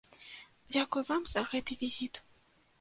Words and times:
Дзякуй 0.71 1.03
вам 1.11 1.29
за 1.35 1.45
гэты 1.53 1.79
візіт. 1.85 2.25